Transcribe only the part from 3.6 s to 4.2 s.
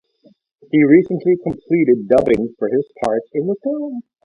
film.